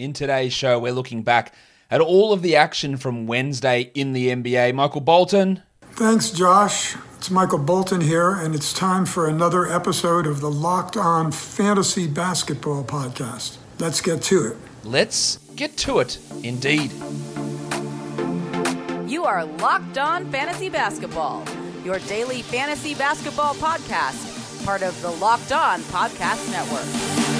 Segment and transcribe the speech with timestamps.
[0.00, 1.52] In today's show, we're looking back
[1.90, 4.72] at all of the action from Wednesday in the NBA.
[4.72, 5.62] Michael Bolton.
[5.92, 6.96] Thanks, Josh.
[7.18, 12.06] It's Michael Bolton here, and it's time for another episode of the Locked On Fantasy
[12.06, 13.58] Basketball Podcast.
[13.78, 14.56] Let's get to it.
[14.84, 16.92] Let's get to it, indeed.
[19.06, 21.44] You are Locked On Fantasy Basketball,
[21.84, 27.39] your daily fantasy basketball podcast, part of the Locked On Podcast Network.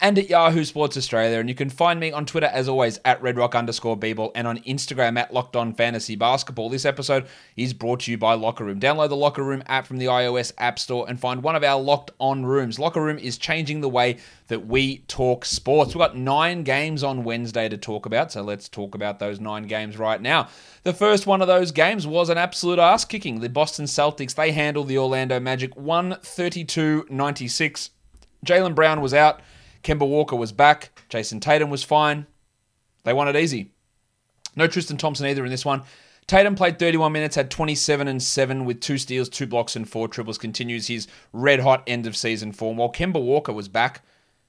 [0.00, 1.38] and at Yahoo Sports Australia.
[1.38, 4.58] And you can find me on Twitter as always at redrock underscore Beeble and on
[4.60, 6.68] Instagram at Locked On Fantasy Basketball.
[6.68, 7.26] This episode
[7.56, 8.78] is brought to you by Locker Room.
[8.78, 11.80] Download the Locker Room app from the iOS App Store and find one of our
[11.80, 12.78] Locked On rooms.
[12.78, 15.94] Locker Room is changing the way that we talk sports.
[15.94, 19.64] We've got nine games on Wednesday to talk about, so let's talk about those nine
[19.64, 20.48] games right now.
[20.84, 23.40] The first one of those games was an absolute ass kicking.
[23.40, 27.90] The Boston Celtics, they handled the Orlando Magic 132 96.
[28.46, 29.40] Jaylen Brown was out.
[29.82, 30.90] Kemba Walker was back.
[31.08, 32.26] Jayson Tatum was fine.
[33.04, 33.72] They won it easy.
[34.56, 35.82] No Tristan Thompson either in this one.
[36.26, 40.08] Tatum played 31 minutes, had 27 and 7 with two steals, two blocks, and four
[40.08, 40.36] triples.
[40.36, 42.76] Continues his red hot end of season form.
[42.76, 44.02] While Kemba Walker was back,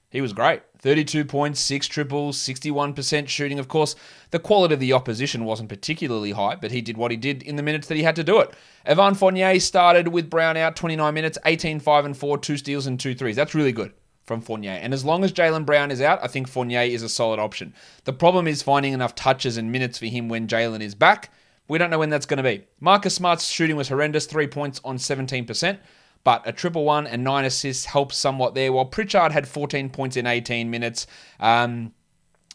[0.09, 0.61] he was great.
[0.79, 3.59] 32 points, 6 triples, 61% shooting.
[3.59, 3.95] Of course,
[4.31, 7.55] the quality of the opposition wasn't particularly high, but he did what he did in
[7.55, 8.53] the minutes that he had to do it.
[8.85, 12.99] Evan Fournier started with Brown out 29 minutes, 18, 5 and 4, 2 steals and
[12.99, 13.37] 2 threes.
[13.37, 13.93] That's really good
[14.29, 14.79] from Fournier.
[14.81, 17.73] And as long as Jaylen Brown is out, I think Fournier is a solid option.
[18.03, 21.33] The problem is finding enough touches and minutes for him when Jaylen is back.
[21.67, 22.65] We don't know when that's going to be.
[22.79, 25.79] Marcus Smart's shooting was horrendous, 3 points on 17%
[26.25, 28.73] but a triple one and nine assists helped somewhat there.
[28.73, 31.07] While Pritchard had 14 points in 18 minutes.
[31.39, 31.93] Um,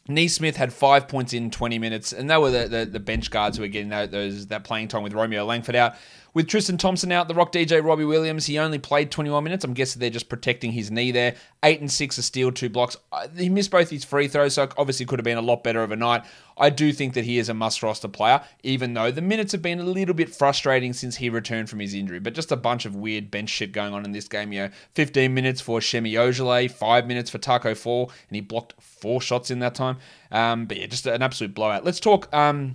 [0.06, 3.56] Nesmith had five points in 20 minutes, and they were the, the, the bench guards
[3.56, 5.94] who were getting that, those, that playing time with Romeo Langford out.
[6.34, 9.64] With Tristan Thompson out, the Rock DJ Robbie Williams, he only played 21 minutes.
[9.64, 11.36] I'm guessing they're just protecting his knee there.
[11.62, 12.96] Eight and six, a steal, two blocks.
[13.36, 15.92] He missed both his free throws, so obviously could have been a lot better of
[15.92, 16.24] a night.
[16.58, 19.62] I do think that he is a must roster player, even though the minutes have
[19.62, 22.18] been a little bit frustrating since he returned from his injury.
[22.18, 24.52] But just a bunch of weird bench shit going on in this game.
[24.52, 28.74] You know, 15 minutes for Semi Ojeleye, five minutes for Taco Fall, and he blocked
[28.82, 29.98] four shots in that time.
[30.32, 31.84] Um, but yeah, just an absolute blowout.
[31.84, 32.74] Let's talk um,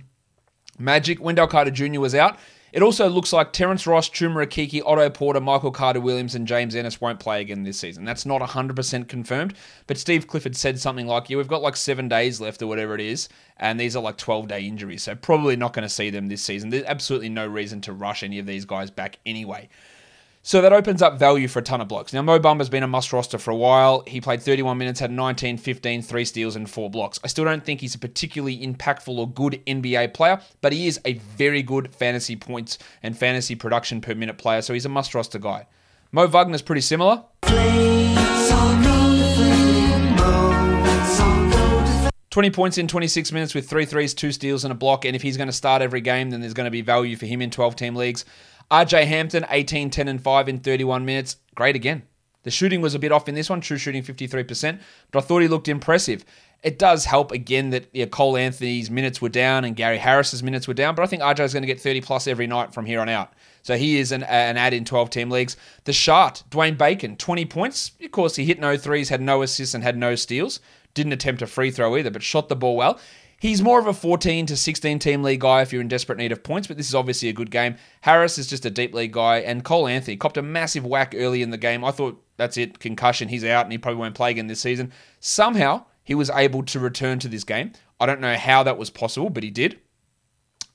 [0.78, 1.20] Magic.
[1.20, 2.00] Wendell Carter Jr.
[2.00, 2.38] was out.
[2.72, 7.00] It also looks like Terrence Ross, Chuma Otto Porter, Michael Carter Williams, and James Ennis
[7.00, 8.04] won't play again this season.
[8.04, 9.54] That's not 100% confirmed,
[9.86, 12.94] but Steve Clifford said something like, Yeah, we've got like seven days left or whatever
[12.94, 16.10] it is, and these are like 12 day injuries, so probably not going to see
[16.10, 16.70] them this season.
[16.70, 19.68] There's absolutely no reason to rush any of these guys back anyway.
[20.50, 22.12] So that opens up value for a ton of blocks.
[22.12, 24.02] Now, Mo Bamba's been a must roster for a while.
[24.08, 27.20] He played 31 minutes, had 19, 15, 3 steals, and 4 blocks.
[27.22, 30.98] I still don't think he's a particularly impactful or good NBA player, but he is
[31.04, 35.14] a very good fantasy points and fantasy production per minute player, so he's a must
[35.14, 35.68] roster guy.
[36.10, 37.22] Mo Wagner's pretty similar.
[42.30, 45.04] 20 points in 26 minutes with three threes, two steals, and a block.
[45.04, 47.26] And if he's going to start every game, then there's going to be value for
[47.26, 48.24] him in 12 team leagues.
[48.70, 51.36] RJ Hampton, 18, 10, and 5 in 31 minutes.
[51.54, 52.02] Great again.
[52.42, 55.42] The shooting was a bit off in this one, true shooting 53%, but I thought
[55.42, 56.24] he looked impressive.
[56.62, 60.68] It does help again that yeah, Cole Anthony's minutes were down and Gary Harris's minutes
[60.68, 62.86] were down, but I think RJ is going to get 30 plus every night from
[62.86, 63.32] here on out.
[63.62, 65.56] So he is an, an ad in 12 team leagues.
[65.84, 67.92] The Shart, Dwayne Bacon, 20 points.
[68.02, 70.60] Of course, he hit no threes, had no assists, and had no steals.
[70.94, 72.98] Didn't attempt a free throw either, but shot the ball well.
[73.40, 76.30] He's more of a 14 to 16 team league guy if you're in desperate need
[76.30, 77.76] of points, but this is obviously a good game.
[78.02, 81.40] Harris is just a deep league guy, and Cole Anthony copped a massive whack early
[81.40, 81.82] in the game.
[81.82, 84.92] I thought that's it, concussion, he's out, and he probably won't play again this season.
[85.20, 87.72] Somehow, he was able to return to this game.
[87.98, 89.80] I don't know how that was possible, but he did.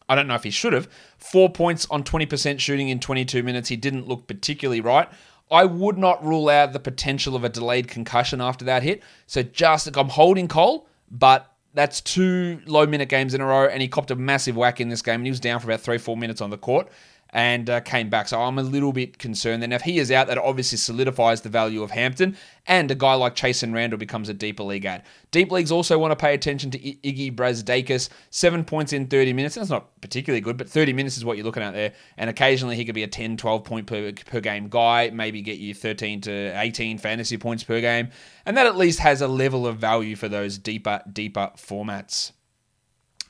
[0.09, 0.89] I don't know if he should have.
[1.19, 3.69] Four points on 20% shooting in 22 minutes.
[3.69, 5.07] He didn't look particularly right.
[5.51, 9.03] I would not rule out the potential of a delayed concussion after that hit.
[9.27, 13.81] So just, I'm holding Cole, but that's two low minute games in a row, and
[13.81, 15.97] he copped a massive whack in this game, and he was down for about three,
[15.97, 16.89] four minutes on the court
[17.35, 18.29] and uh, came back.
[18.29, 19.61] So I'm a little bit concerned.
[19.61, 22.37] And if he is out, that obviously solidifies the value of Hampton.
[22.65, 25.03] And a guy like Chasson Randle becomes a deeper league ad.
[25.31, 28.07] Deep leagues also want to pay attention to I- Iggy Brazdeikis.
[28.29, 29.55] Seven points in 30 minutes.
[29.55, 31.91] That's not particularly good, but 30 minutes is what you're looking at there.
[32.15, 35.57] And occasionally he could be a 10, 12 point per, per game guy, maybe get
[35.57, 38.11] you 13 to 18 fantasy points per game.
[38.45, 42.31] And that at least has a level of value for those deeper, deeper formats.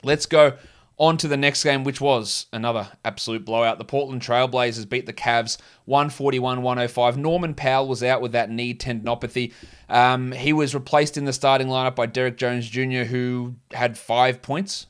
[0.03, 0.57] Let's go
[0.97, 3.79] On to the next game, which was another absolute blowout.
[3.79, 7.17] The Portland Trailblazers beat the Cavs 141 105.
[7.17, 9.51] Norman Powell was out with that knee tendinopathy.
[9.89, 14.41] Um, he was replaced in the starting lineup by Derrick Jones Jr., who had five
[14.41, 14.87] points.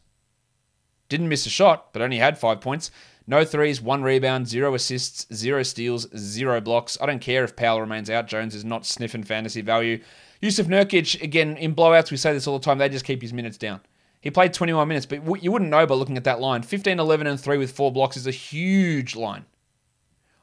[1.09, 2.91] Didn't miss a shot, but only had five points.
[3.27, 6.97] No threes, one rebound, zero assists, zero steals, zero blocks.
[7.01, 8.27] I don't care if Powell remains out.
[8.27, 10.01] Jones is not sniffing fantasy value.
[10.43, 13.33] Jusuf Nurkic, again, in blowouts, we say this all the time, they just keep his
[13.33, 13.81] minutes down.
[14.25, 16.63] He played 21 minutes, but you wouldn't know by looking at that line.
[16.63, 19.45] 15, 11, and 3 with four blocks is a huge line.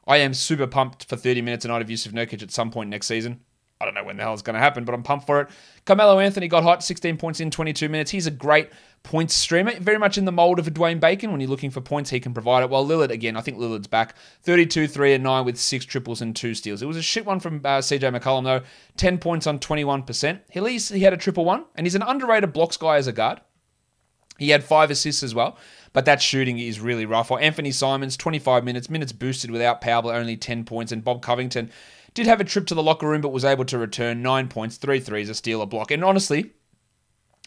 [0.07, 2.89] I am super pumped for 30 minutes a night of Jusuf Nurkic at some point
[2.89, 3.41] next season.
[3.81, 5.49] I don't know when the hell it's going to happen, but I'm pumped for it.
[5.83, 8.11] Carmelo Anthony got hot, 16 points in 22 minutes.
[8.11, 8.69] He's a great
[9.03, 11.33] points streamer, very much in the mold of a Dwayne Bacon.
[11.33, 12.69] When you're looking for points, he can provide it.
[12.69, 16.33] While Lillard, again, I think Lillard's back, 32, 3, and 9 with six triples and
[16.33, 16.81] two steals.
[16.81, 18.61] It was a shit one from uh, CJ McCollum, though.
[18.95, 20.39] 10 points on 21%.
[20.55, 23.11] At least he had a triple one, and he's an underrated blocks guy as a
[23.11, 23.41] guard.
[24.37, 25.57] He had five assists as well,
[25.93, 27.31] but that shooting is really rough.
[27.31, 31.71] Or Anfernee Simons, 25 minutes, minutes boosted without Powell, only 10 points, and Bob Covington
[32.13, 34.77] did have a trip to the locker room, but was able to return nine points,
[34.77, 35.91] three threes, a steal, a block.
[35.91, 36.51] And honestly,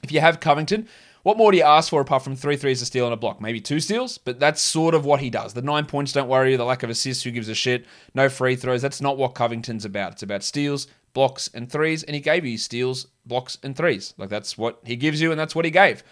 [0.02, 0.88] if you have Covington,
[1.22, 3.40] what more do you ask for apart from three threes, a steal, and a block?
[3.40, 5.54] Maybe two steals, but that's sort of what he does.
[5.54, 6.56] The nine points don't worry you.
[6.56, 7.84] The lack of assists, who gives a shit?
[8.14, 8.82] No free throws.
[8.82, 10.12] That's not what Covington's about.
[10.12, 12.04] It's about steals, blocks, and threes.
[12.04, 14.14] And he gave you steals, blocks, and threes.
[14.16, 16.04] Like that's what he gives you, and that's what he gave.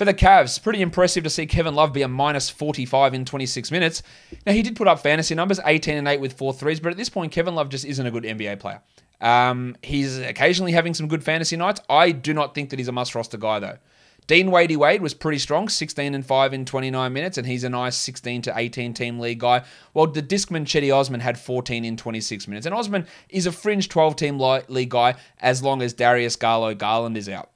[0.00, 3.70] For the Cavs, pretty impressive to see Kevin Love be a minus 45 in 26
[3.70, 4.02] minutes.
[4.46, 6.96] Now, he did put up fantasy numbers, 18 and 8 with four threes, but at
[6.96, 8.80] this point, Kevin Love just isn't a good NBA player.
[9.20, 11.82] Um, he's occasionally having some good fantasy nights.
[11.90, 13.76] I do not think that he's a must roster guy, though.
[14.26, 17.68] Dean Wadey Wade was pretty strong, 16 and 5 in 29 minutes, and he's a
[17.68, 19.64] nice 16 to 18 team league guy.
[19.92, 22.64] While the Discman Cedi Osman had 14 in 26 minutes.
[22.64, 27.18] And Osman is a fringe 12 team league guy as long as Darius Garlo Garland
[27.18, 27.50] is out.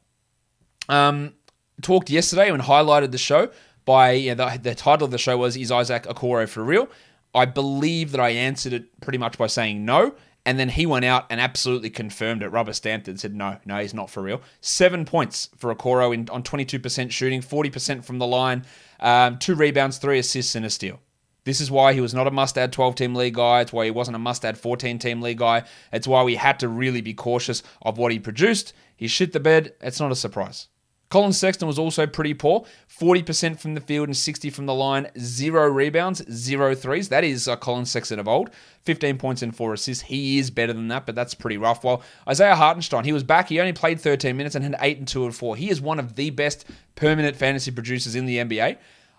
[0.91, 1.33] Um,
[1.83, 3.51] talked yesterday and highlighted the show
[3.85, 6.89] by you know, the, the title of the show was Is Isaac Okoro for real?
[7.35, 10.15] I believe that I answered it pretty much by saying no.
[10.47, 13.57] And then he went out and absolutely confirmed it, rubber stamped it, and said, no,
[13.65, 14.43] no, he's not for real.
[14.61, 18.65] Seven points for Okoro in, on 22% shooting, 40% from the line,
[19.01, 21.01] um, two rebounds, three assists, and a steal.
[21.45, 23.61] This is why he was not a must add 12 team league guy.
[23.61, 25.65] It's why he wasn't a must add 14 team league guy.
[25.93, 28.73] It's why we had to really be cautious of what he produced.
[28.97, 29.75] He shit the bed.
[29.81, 30.69] It's not a surprise.
[31.11, 35.09] Collin Sexton was also pretty poor 40% from the field and 60 from the line,
[35.19, 37.09] zero rebounds, zero threes.
[37.09, 38.51] That is uh, Collin Sexton of old.
[38.85, 40.05] 15 points and four assists.
[40.05, 41.85] He is better than that, but that's pretty rough.
[41.85, 43.49] While Isaiah Hartenstein, he was back.
[43.49, 45.57] He only played 13 minutes and had 8 and 2 and 4.
[45.57, 48.77] He is one of the best permanent fantasy producers in the NBA.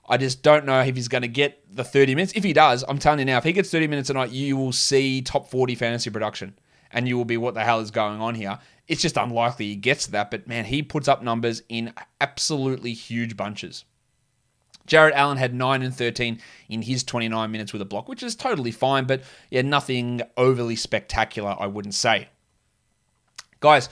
[0.08, 2.34] I just don't know if he's going to get the 30 minutes.
[2.36, 4.56] If he does, I'm telling you now, if he gets 30 minutes a night, you
[4.56, 6.58] will see top 40 fantasy production.
[6.92, 8.60] And you will be, what the hell is going on here?
[8.88, 13.36] It's just unlikely he gets that, but man, he puts up numbers in absolutely huge
[13.36, 13.86] bunches.
[14.86, 16.40] Jarrett Allen had 9 and 13
[16.70, 20.76] in his 29 minutes with a block, which is totally fine, but yeah, nothing overly
[20.76, 22.30] spectacular, I wouldn't say.
[23.60, 23.90] Guys,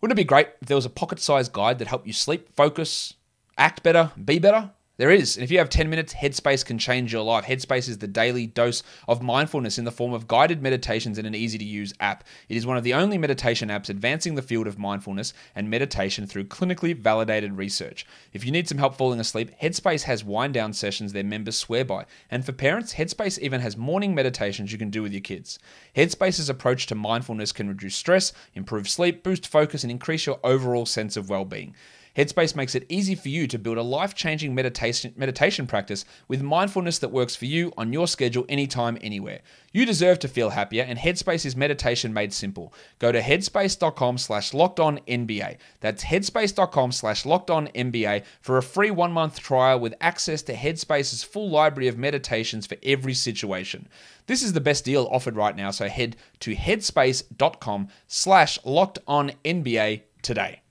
[0.00, 2.54] wouldn't it be great if there was a pocket sized guide that helped you sleep,
[2.54, 3.14] focus,
[3.58, 4.70] act better, be better?
[5.00, 5.38] There is.
[5.38, 7.46] And if you have 10 minutes, Headspace can change your life.
[7.46, 11.34] Headspace is the daily dose of mindfulness in the form of guided meditations in an
[11.34, 12.22] easy to use app.
[12.50, 16.26] It is one of the only meditation apps advancing the field of mindfulness and meditation
[16.26, 18.04] through clinically validated research.
[18.34, 21.86] If you need some help falling asleep, Headspace has wind down sessions their members swear
[21.86, 22.04] by.
[22.30, 25.58] And for parents, Headspace even has morning meditations you can do with your kids.
[25.96, 30.84] Headspace's approach to mindfulness can reduce stress, improve sleep, boost focus, and increase your overall
[30.84, 31.74] sense of well being.
[32.16, 36.42] Headspace makes it easy for you to build a life changing meditation, meditation practice with
[36.42, 39.40] mindfulness that works for you on your schedule, anytime, anywhere.
[39.72, 42.74] You deserve to feel happier, and Headspace is meditation made simple.
[42.98, 45.58] Go to headspace.com slash locked on NBA.
[45.80, 50.54] That's headspace.com slash locked on NBA for a free one month trial with access to
[50.54, 53.88] Headspace's full library of meditations for every situation.
[54.26, 59.32] This is the best deal offered right now, so head to headspace.com slash locked on
[59.44, 60.62] NBA today.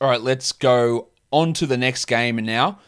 [0.00, 2.78] All right, let's go on to the next game now.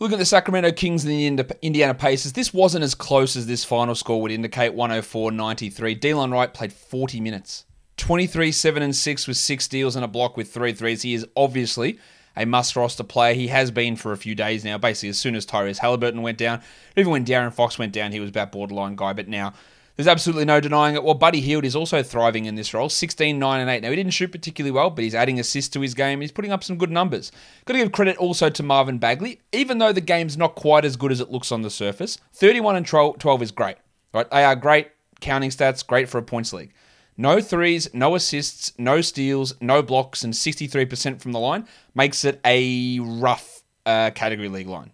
[0.00, 2.32] Look at the Sacramento Kings and the Indiana Pacers.
[2.32, 5.96] This wasn't as close as this final score would indicate 104 93.
[5.96, 7.64] Delon Wright played 40 minutes.
[7.96, 11.02] 23 7 and 6 with six steals and a block with three threes.
[11.02, 11.98] He is obviously
[12.36, 13.34] a must roster player.
[13.34, 14.78] He has been for a few days now.
[14.78, 16.62] Basically, as soon as Tyrese Halliburton went down,
[16.96, 19.12] even when De'Aaron Fox went down, he was about borderline guy.
[19.12, 19.54] But now
[19.98, 21.02] there's absolutely no denying it.
[21.02, 23.82] Well, Buddy Hield is also thriving in this role 16, 9, and 8.
[23.82, 26.20] Now, he didn't shoot particularly well, but he's adding assists to his game.
[26.20, 27.32] He's putting up some good numbers.
[27.64, 29.40] Got to give credit also to Marvin Bagley.
[29.50, 32.76] Even though the game's not quite as good as it looks on the surface, 31
[32.76, 33.74] and 12 is great.
[34.14, 34.30] Right?
[34.30, 36.72] They are great counting stats, great for a points league.
[37.16, 42.40] No threes, no assists, no steals, no blocks, and 63% from the line makes it
[42.44, 44.92] a rough uh, category league line.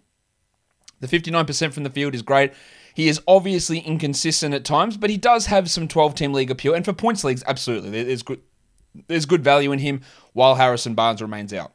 [0.99, 2.53] The 59% from the field is great.
[2.95, 6.73] He is obviously inconsistent at times, but he does have some 12 team league appeal.
[6.73, 8.03] And for points leagues, absolutely.
[8.03, 8.41] There's good,
[9.07, 10.01] there's good value in him
[10.33, 11.73] while Harrison Barnes remains out.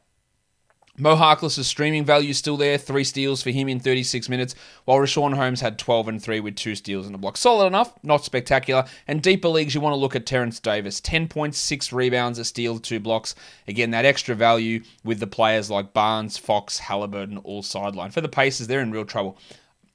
[0.97, 4.97] Mo Harkless' streaming value is still there, three steals for him in 36 minutes, while
[4.97, 7.37] Richaun Holmes had 12 and 3 with two steals in the block.
[7.37, 8.83] Solid enough, not spectacular.
[9.07, 10.99] And deeper leagues, you want to look at Terence Davis.
[10.99, 13.35] 10 points, 6 rebounds, a steal, 2 blocks.
[13.67, 18.11] Again, that extra value with the players like Barnes, Fox, Halliburton, all sideline.
[18.11, 19.37] For the Pacers, they're in real trouble.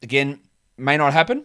[0.02, 0.40] Again,
[0.76, 1.44] may not happen,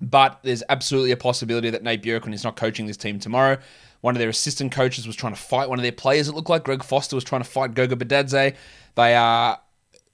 [0.00, 3.58] but there's absolutely a possibility that Nate Bjorkgren is not coaching this team tomorrow.
[4.00, 6.28] One of their assistant coaches was trying to fight one of their players.
[6.28, 8.56] It looked like Greg Foster was trying to fight Goga Bitadze.
[8.94, 9.54] They are.
[9.54, 9.56] Uh,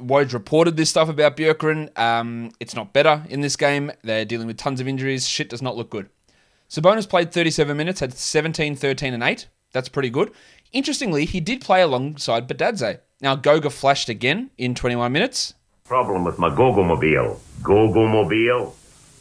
[0.00, 1.96] Woj reported this stuff about Bjorkgren.
[1.98, 3.90] Um, it's not better in this game.
[4.02, 5.26] They're dealing with tons of injuries.
[5.26, 6.08] Shit does not look good.
[6.70, 9.48] Sabonis played 37 minutes, had 17, 13, and 8.
[9.72, 10.30] That's pretty good.
[10.72, 13.00] Interestingly, he did play alongside Bitadze.
[13.20, 15.54] Now, Goga flashed again in 21 minutes.
[15.88, 17.40] Problem with my Gogo Mobile.
[17.62, 18.76] Gogo Mobile?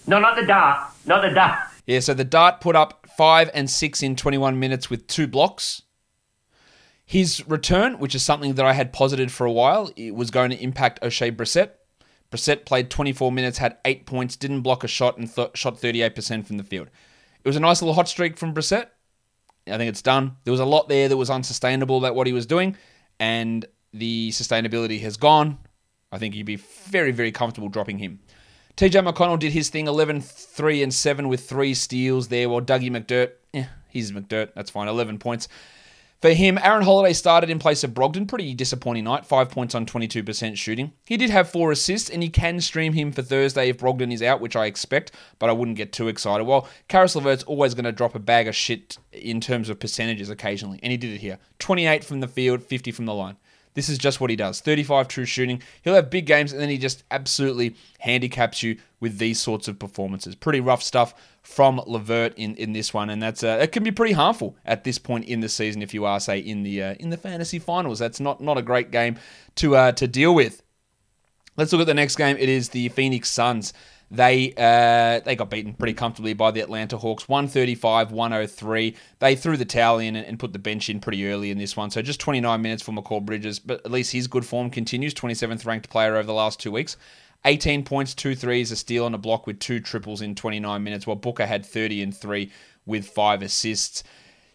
[0.06, 0.92] No, not the dart.
[1.06, 1.60] Not the dart.
[1.86, 5.84] Yeah, so the Dart put up five and six in 21 minutes with two blocks.
[7.06, 10.50] His return, which is something that I had posited for a while, it was going
[10.50, 11.70] to impact Oshae Brissett.
[12.30, 16.46] Brissett played 24 minutes, had eight points, didn't block a shot, and th- shot 38%
[16.46, 16.90] from the field.
[17.42, 18.88] It was a nice little hot streak from Brissett.
[19.68, 20.36] I think it's done.
[20.44, 22.76] There was a lot there that was unsustainable about what he was doing,
[23.22, 25.60] and the sustainability has gone.
[26.12, 28.20] I think you'd be very, very comfortable dropping him.
[28.78, 32.92] TJ McConnell did his thing 11 3 and 7 with three steals there, while Dougie
[32.92, 35.48] McDirt, yeah, he's McDirt, that's fine, 11 points.
[36.20, 38.28] For him, Aaron Holiday started in place of Brogdon.
[38.28, 39.24] Pretty disappointing night.
[39.24, 40.94] Five points on 22% shooting.
[41.06, 44.24] He did have four assists, and you can stream him for Thursday if Brogdon is
[44.24, 46.46] out, which I expect, but I wouldn't get too excited.
[46.46, 50.32] Well, Caris LeVert's always going to drop a bag of shit in terms of percentages
[50.32, 51.38] occasionally, and he did it here.
[51.60, 53.38] 28 from the field, 50 from the line.
[53.78, 54.60] This is just what he does.
[54.60, 55.62] 35 true shooting.
[55.84, 59.78] He'll have big games and then he just absolutely handicaps you with these sorts of
[59.78, 60.34] performances.
[60.34, 63.92] Pretty rough stuff from LeVert in, in this one, and that's uh, it can be
[63.92, 66.96] pretty harmful at this point in the season if you are say in the uh,
[66.96, 68.00] in the fantasy finals.
[68.00, 69.20] That's not not a great game
[69.58, 70.64] to uh, to deal with.
[71.56, 72.36] Let's look at the next game.
[72.40, 73.74] It is the Phoenix Suns
[74.10, 78.96] they uh, they got beaten pretty comfortably by the Atlanta Hawks, 135 103.
[79.20, 81.92] They threw the towel in and put the bench in pretty early in this one.
[81.92, 85.14] So just 29 minutes for Mikal Bridges, but at least his good form continues.
[85.14, 86.96] 27th ranked player over the last two weeks.
[87.46, 91.06] 18 points, two threes, a steal, and a block with two triples in 29 minutes,
[91.06, 92.52] while Booker had 30 and three
[92.86, 94.04] with five assists.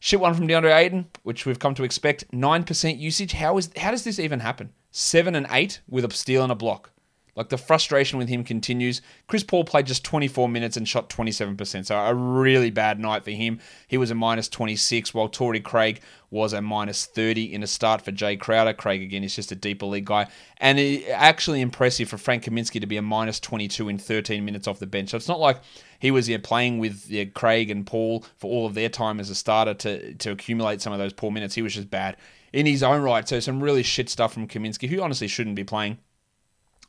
[0.00, 2.30] Shit one from DeAndre Ayton, which we've come to expect.
[2.32, 3.34] 9% usage.
[3.34, 4.72] How is how does this even happen?
[4.90, 6.91] Seven and eight with a steal and a block.
[7.34, 9.00] Like the frustration with him continues.
[9.26, 11.86] Chris Paul played just 24 minutes and shot 27%.
[11.86, 13.58] So a really bad night for him.
[13.88, 18.02] He was a minus 26, while Torrey Craig was a minus 30 in a start
[18.02, 18.74] for Jae Crowder.
[18.74, 20.26] Craig, again, is just a deeper league guy.
[20.58, 20.78] And
[21.10, 24.86] actually impressive for Frank Kaminsky to be a minus 22 in 13 minutes off the
[24.86, 25.08] bench.
[25.10, 25.58] So it's not like
[26.00, 29.72] he was playing with Craig and Paul for all of their time as a starter
[29.72, 31.54] to, to accumulate some of those poor minutes.
[31.54, 32.18] He was just bad
[32.52, 33.26] in his own right.
[33.26, 35.96] So some really shit stuff from Kaminsky, who honestly shouldn't be playing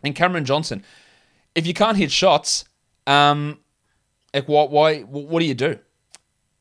[0.03, 0.83] and Cameron Johnson.
[1.55, 2.65] If you can't hit shots,
[3.07, 3.59] um,
[4.33, 4.71] like what?
[4.71, 5.01] Why?
[5.01, 5.79] What do you do?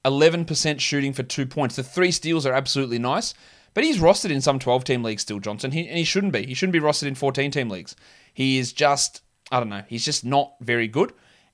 [0.04, 1.76] Eleven percent shooting for two points.
[1.76, 3.34] The three steals are absolutely nice,
[3.72, 5.70] but he's rostered in some twelve-team leagues still, Johnson.
[5.70, 6.44] He, and he shouldn't be.
[6.44, 7.96] He shouldn't be rostered in fourteen-team leagues.
[8.34, 9.84] He is just, I don't know.
[9.88, 11.12] He's just not very good,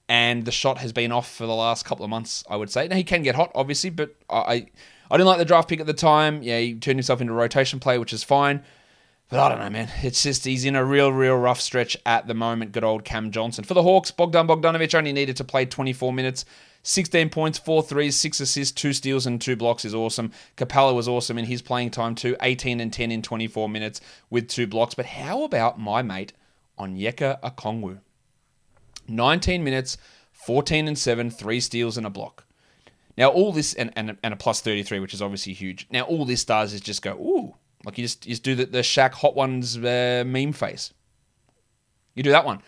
[0.08, 2.42] and the shot has been off for the last couple of months.
[2.48, 2.88] I would say.
[2.88, 4.66] Now he can get hot, obviously, but I,
[5.10, 6.42] I didn't like the draft pick at the time.
[6.42, 8.64] Yeah, he turned himself into a rotation player, which is fine.
[9.28, 9.90] But I don't know, man.
[10.02, 12.72] It's just he's in a real, real rough stretch at the moment.
[12.72, 13.62] Good old Cam Johnson.
[13.62, 16.46] For the Hawks, Bogdan Bogdanovic only needed to play 24 minutes.
[16.84, 20.32] 16 points, 4 threes, 6 assists, 2 steals, and 2 blocks is awesome.
[20.56, 22.36] Capela was awesome in his playing time too.
[22.40, 24.94] 18 and 10 in 24 minutes with 2 blocks.
[24.94, 26.32] But how about my mate,
[26.78, 27.98] Onyeka Okongwu?
[29.08, 29.98] 19 minutes,
[30.32, 32.44] 14 and 7, 3 steals, and a block.
[33.18, 35.86] Now, all this, and, and, and a plus 33, which is obviously huge.
[35.90, 37.56] Now, all this does is just go, ooh,
[37.88, 40.92] like you just you just do the, the Shaq Hot Ones uh, meme face.
[42.14, 42.62] You do that one,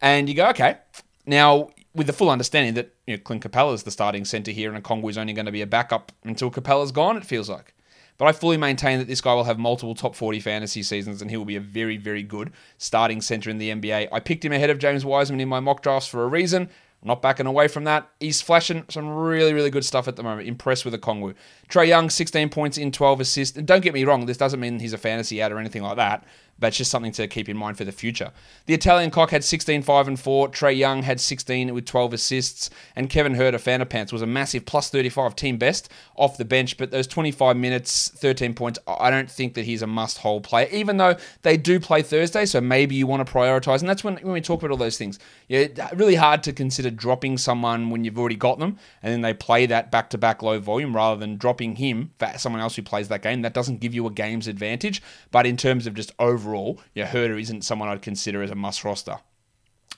[0.00, 0.78] and you go okay.
[1.26, 4.72] Now with the full understanding that you know, Clint Capela is the starting center here,
[4.72, 7.16] and Okongwu is only going to be a backup until Capela's gone.
[7.16, 7.74] It feels like.
[8.16, 11.30] But I fully maintain that this guy will have multiple top 40 fantasy seasons and
[11.30, 14.08] he will be a very, very good starting center in the NBA.
[14.12, 16.68] I picked him ahead of James Wiseman in my mock drafts for a reason.
[17.02, 18.10] Not backing away from that.
[18.20, 20.46] He's flashing some really, really good stuff at the moment.
[20.46, 21.34] Impressed with the Kongwu.
[21.68, 23.56] Trae Young, 16 points in 12 assists.
[23.56, 25.96] And don't get me wrong, this doesn't mean he's a fantasy ad or anything like
[25.96, 26.24] that.
[26.60, 28.30] That's just something to keep in mind for the future.
[28.66, 30.48] The Italian cock had 16, 5, and 4.
[30.50, 32.70] Trae Young had 16 with 12 assists.
[32.94, 36.76] And Kevin Huerter, Fanta Pants, was a massive plus 35 team best off the bench.
[36.76, 40.68] But those 25 minutes, 13 points, I don't think that he's a must hold player,
[40.70, 42.44] even though they do play Thursday.
[42.44, 43.80] So maybe you want to prioritize.
[43.80, 45.18] And that's when, when we talk about all those things.
[45.48, 48.78] Yeah, really hard to consider dropping someone when you've already got them.
[49.02, 52.32] And then they play that back to back low volume rather than dropping him for
[52.36, 53.42] someone else who plays that game.
[53.42, 55.02] That doesn't give you a game's advantage.
[55.30, 58.54] But in terms of just overall, overall, yeah, Huerter isn't someone I'd consider as a
[58.54, 59.18] must roster.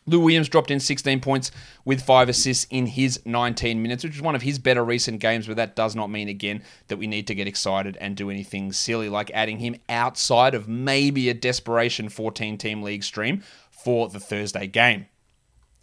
[0.04, 1.52] Lou Williams dropped in 16 points
[1.84, 5.46] with five assists in his 19 minutes, which is one of his better recent games,
[5.46, 8.72] but that does not mean, again, that we need to get excited and do anything
[8.72, 14.18] silly like adding him outside of maybe a desperation 14 team league stream for the
[14.18, 15.06] Thursday game.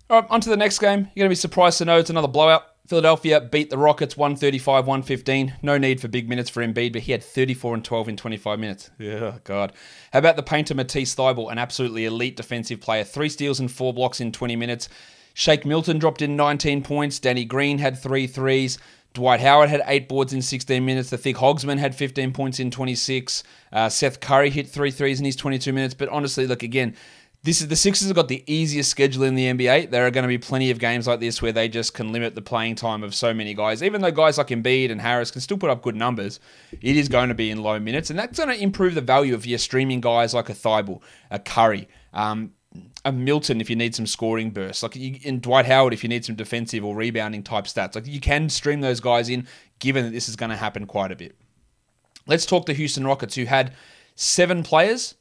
[0.10, 1.10] All right, on to the next game.
[1.16, 2.64] You're going to be surprised to know it's another blowout.
[2.90, 5.54] Philadelphia beat the Rockets 135 115.
[5.62, 8.58] No need for big minutes for Embiid, but he had 34 and 12 in 25
[8.58, 8.90] minutes.
[8.98, 9.74] Yeah, God.
[10.12, 13.04] How about the painter Matisse Thybulle, an absolutely elite defensive player?
[13.04, 14.90] Three steals and four blocks in 20 minutes.
[15.36, 17.20] Shake Milton dropped in 19 points.
[17.20, 18.80] Danny Green had three threes.
[19.14, 21.12] Dwight Howard had eight boards in 16 minutes.
[21.12, 23.44] The Thick Hogsman had 15 points in 26.
[23.72, 25.94] Uh, Seth Curry hit three threes in his 22 minutes.
[25.94, 26.96] But honestly, look, again,
[27.44, 29.92] this is the Sixers have got the easiest schedule in the NBA.
[29.92, 32.36] There are going to be plenty of games like this where they just can limit
[32.36, 33.82] the playing time of so many guys.
[33.82, 36.42] Even though guys like Embiid and Harris can still put up good numbers,
[36.82, 39.34] it is going to be in low minutes, and that's going to improve the value
[39.34, 42.52] of your streaming guys like a Thybulle, a Curry, um,
[43.06, 46.26] a Milton if you need some scoring bursts, like in Dwight Howard if you need
[46.26, 47.96] some defensive or rebounding type stats.
[47.96, 49.48] Like you can stream those guys in,
[49.80, 51.38] given that this is going to happen quite a bit.
[52.28, 53.74] Let's talk the Houston Rockets, who had
[54.16, 55.16] seven players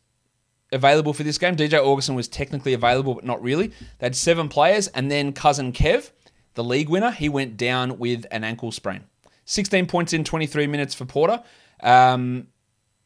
[0.72, 1.56] available for this game.
[1.56, 3.68] DJ Augustin was technically available, but not really.
[3.68, 6.10] They had seven players, and then cousin Kev,
[6.54, 9.04] the league winner, he went down with an ankle sprain.
[9.44, 11.42] 16 points in 23 minutes for Porter.
[11.82, 12.48] Um,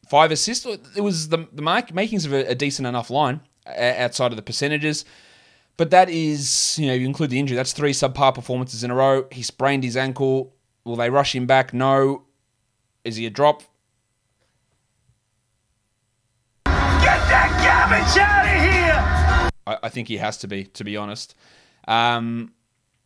[0.09, 0.65] five assists.
[0.65, 4.41] It was the, the mark, makings of a, a decent enough line outside of the
[4.41, 5.05] percentages.
[5.77, 7.55] But that is, you know, you include the injury.
[7.55, 9.25] That's three subpar performances in a row.
[9.31, 10.53] He sprained his ankle.
[10.83, 11.73] Will they rush him back?
[11.73, 12.23] No.
[13.03, 13.63] Is he a drop?
[17.93, 19.51] Out of here!
[19.67, 21.35] I, I, think he has to be, to be honest.
[21.87, 22.53] Um,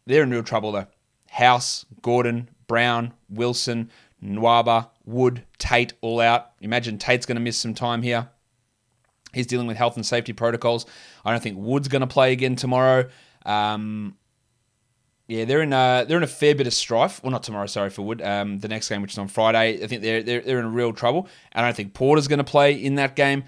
[0.05, 0.87] they're in real trouble, though.
[1.29, 3.91] House, Gordon, Brown, Wilson,
[4.23, 6.51] Nwaba, Wood, Tate all out.
[6.61, 8.29] Imagine Tate's going to miss some time here.
[9.33, 10.85] He's dealing with health and safety protocols.
[11.25, 13.09] I don't think Wood's going to play again tomorrow.
[13.45, 14.15] Um,
[15.27, 17.21] yeah, they're in a, they're in a fair bit of strife.
[17.21, 18.21] Well, not tomorrow, sorry for Wood.
[18.21, 20.93] Um, the next game, which is on Friday, I think they're they're, they're in real
[20.93, 21.27] trouble.
[21.53, 23.43] I don't think Porter's going to play in that game.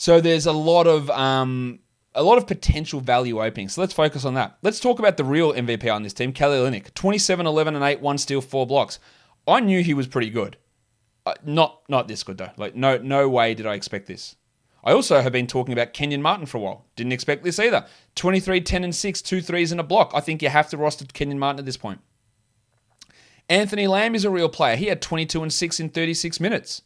[0.00, 1.80] So there's a lot of um,
[2.14, 3.74] a lot of potential value openings.
[3.74, 4.56] So let's focus on that.
[4.62, 6.94] Let's talk about the real MVP on this team, Kelly Olynyk.
[6.94, 9.00] 27, 11, and 8, one steal, four blocks.
[9.48, 10.56] I knew he was pretty good.
[11.26, 12.52] Uh, not not this good though.
[12.56, 14.36] Like no no way did I expect this.
[14.84, 16.86] I also have been talking about Kenyon Martin for a while.
[16.94, 17.84] Didn't expect this either.
[18.14, 20.12] 23, 10, and 6, two threes and a block.
[20.14, 22.00] I think you have to roster Kenyon Martin at this point.
[23.48, 24.76] Anthony Lamb is a real player.
[24.76, 26.82] He had 22 and 6 in 36 minutes.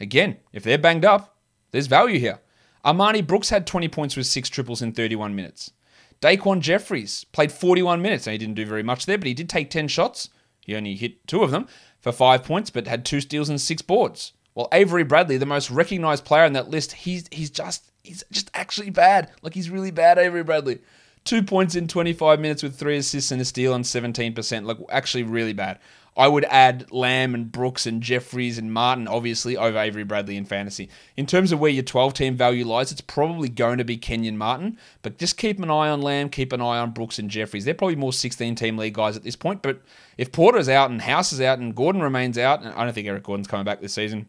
[0.00, 1.36] Again, if they're banged up,
[1.70, 2.40] there's value here.
[2.86, 5.72] Armoni Brooks had 20 points with six triples in 31 minutes.
[6.20, 8.26] Daquan Jeffries played 41 minutes.
[8.26, 10.30] Now, he didn't do very much there, but he did take 10 shots.
[10.60, 11.66] He only hit two of them
[12.00, 14.32] for five points, but had two steals and six boards.
[14.54, 18.50] Well, Avery Bradley, the most recognized player on that list, he's he's just he's just
[18.54, 19.30] actually bad.
[19.42, 20.78] Like he's really bad, Avery Bradley.
[21.24, 24.64] Two points in 25 minutes with three assists and a steal on 17%.
[24.64, 25.78] Like actually really bad.
[26.16, 30.46] I would add Lamb and Brooks and Jeffries and Martin, obviously, over Avery Bradley in
[30.46, 30.88] fantasy.
[31.16, 34.38] In terms of where your 12 team value lies, it's probably going to be Kenyon
[34.38, 37.66] Martin, but just keep an eye on Lamb, keep an eye on Brooks and Jeffries.
[37.66, 39.82] They're probably more 16 team league guys at this point, but
[40.16, 43.06] if Porter's out and House is out and Gordon remains out, and I don't think
[43.06, 44.28] Eric Gordon's coming back this season.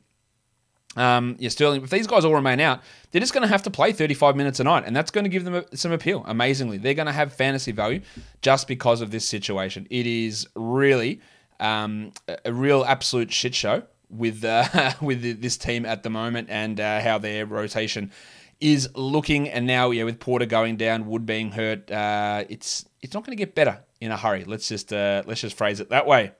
[0.97, 1.83] Um, yeah, Sterling.
[1.83, 4.59] If these guys all remain out, they're just going to have to play 35 minutes
[4.59, 6.23] a night, and that's going to give them some appeal.
[6.25, 8.01] Amazingly, they're going to have fantasy value
[8.41, 9.85] just because of this situation.
[9.91, 11.21] It is really
[11.59, 12.11] um,
[12.45, 17.01] a real absolute shit show with uh, with this team at the moment and uh,
[17.01, 18.11] how their rotation
[18.59, 19.49] is looking.
[19.49, 23.37] And now, yeah, with Porter going down, Wood being hurt, uh, it's it's not going
[23.37, 24.43] to get better in a hurry.
[24.43, 26.31] Let's just uh, let's just phrase it that way.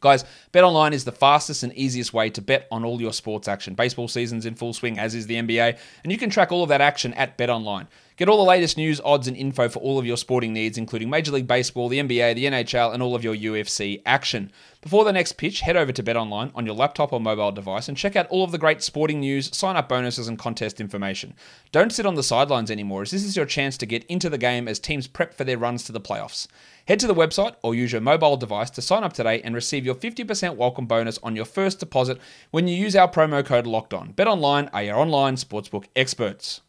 [0.00, 3.74] Guys, BetOnline is the fastest and easiest way to bet on all your sports action.
[3.74, 6.68] Baseball season's in full swing, as is the NBA, and you can track all of
[6.68, 7.86] that action at BetOnline.
[8.16, 11.10] Get all the latest news, odds, and info for all of your sporting needs, including
[11.10, 14.52] Major League Baseball, the NBA, the NHL, and all of your UFC action.
[14.82, 17.96] Before the next pitch, head over to BetOnline on your laptop or mobile device and
[17.96, 21.34] check out all of the great sporting news, sign up bonuses, and contest information.
[21.72, 24.38] Don't sit on the sidelines anymore, as this is your chance to get into the
[24.38, 26.46] game as teams prep for their runs to the playoffs.
[26.86, 29.84] Head to the website or use your mobile device to sign up today and receive
[29.84, 32.20] your 50% welcome bonus on your first deposit
[32.52, 34.12] when you use our promo code Locked On.
[34.12, 36.60] BetOnline are your online sportsbook experts.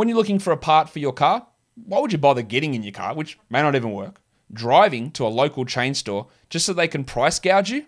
[0.00, 2.82] When you're looking for a part for your car, why would you bother getting in
[2.82, 6.72] your car, which may not even work, driving to a local chain store just so
[6.72, 7.84] they can price gouge you?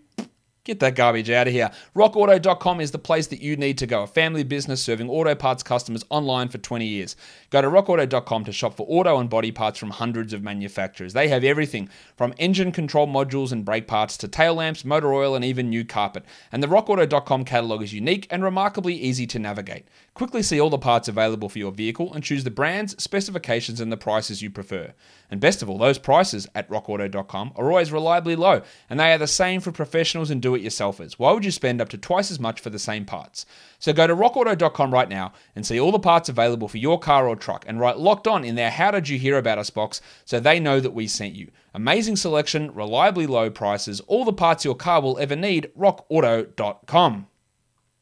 [0.64, 1.72] Get that garbage out of here.
[1.96, 4.04] RockAuto.com is the place that you need to go.
[4.04, 7.16] A family business serving auto parts customers online for 20 years.
[7.50, 11.14] Go to RockAuto.com to shop for auto and body parts from hundreds of manufacturers.
[11.14, 15.34] They have everything from engine control modules and brake parts to tail lamps, motor oil,
[15.34, 16.24] and even new carpet.
[16.52, 19.88] And the RockAuto.com catalog is unique and remarkably easy to navigate.
[20.14, 23.90] Quickly see all the parts available for your vehicle and choose the brands, specifications, and
[23.90, 24.92] the prices you prefer.
[25.30, 29.18] And best of all, those prices at rockauto.com are always reliably low, and they are
[29.18, 31.14] the same for professionals and do it yourselfers.
[31.14, 33.46] Why would you spend up to twice as much for the same parts?
[33.78, 37.26] So go to rockauto.com right now and see all the parts available for your car
[37.26, 40.02] or truck and write locked on in their How Did You Hear About Us box
[40.26, 41.50] so they know that we sent you.
[41.72, 47.28] Amazing selection, reliably low prices, all the parts your car will ever need, rockauto.com.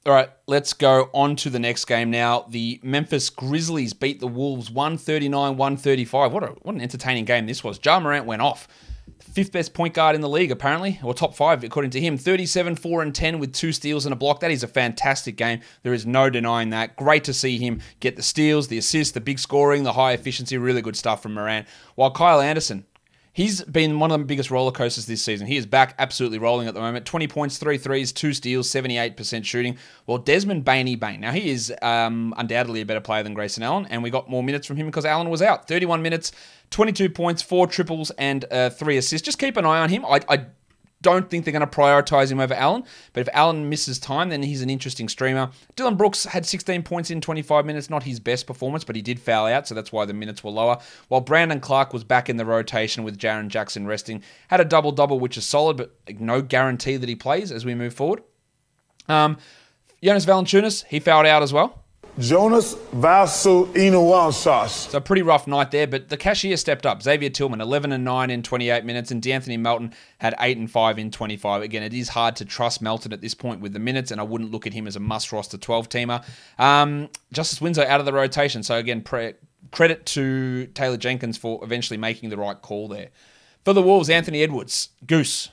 [0.07, 2.47] All right, let's go on to the next game now.
[2.49, 6.33] The Memphis Grizzlies beat the Wolves 139 135.
[6.33, 7.79] What, a, what an entertaining game this was.
[7.85, 8.67] Ja Morant went off.
[9.19, 12.17] Fifth best point guard in the league, apparently, or top five, according to him.
[12.17, 14.41] 37, 4, and 10 with two steals and a block.
[14.41, 15.61] That is a fantastic game.
[15.83, 16.97] There is no denying that.
[16.97, 20.57] Great to see him get the steals, the assists, the big scoring, the high efficiency.
[20.57, 21.69] Really good stuff from Morant.
[21.95, 22.87] While Kyle Anderson,
[23.41, 25.47] He's been one of the biggest roller coasters this season.
[25.47, 27.07] He is back absolutely rolling at the moment.
[27.07, 29.79] 20 points, three threes, two steals, 78% shooting.
[30.07, 31.23] Well, Desmond Baney Bane.
[31.23, 34.43] Now, he is um, undoubtedly a better player than Grayson Allen, and we got more
[34.43, 35.67] minutes from him because Allen was out.
[35.69, 36.33] 31 minutes,
[36.69, 39.25] 22 points, four triples, and uh, three assists.
[39.25, 40.05] Just keep an eye on him.
[40.05, 40.45] I, I
[41.03, 42.85] don't think they're going to prioritize him over Allen.
[43.13, 45.51] But if Allen misses time, then he's an interesting streamer.
[45.77, 49.19] Dillon Brooks had 16 points in 25 minutes, not his best performance, but he did
[49.21, 50.79] foul out, so that's why the minutes were lower.
[51.09, 54.93] While Brandon Clarke was back in the rotation with Jaren Jackson resting, had a double
[54.93, 58.23] double, which is solid, but no guarantee that he plays as we move forward.
[59.09, 59.39] Um,
[60.03, 61.80] Jonas Valanciunas, he fouled out as well.
[62.21, 64.69] Jonas Valanciunas.
[64.91, 67.03] So a pretty rough night there, but the cashier stepped up.
[67.03, 70.99] Xavier Tillman, 11 and 9 in 28 minutes, and De'Anthony Melton had 8 and 5
[70.99, 71.63] in 25.
[71.63, 74.25] Again, it is hard to trust Melton at this point with the minutes, and I
[74.25, 76.23] wouldn't look at him as a must roster 12 teamer.
[76.59, 79.35] Um, Justice Winslow out of the rotation, so again, pre-
[79.73, 83.09] credit to Taylor Jenkins for eventually making the right call there.
[83.65, 85.49] For the Wolves, Anthony Edwards, Goose.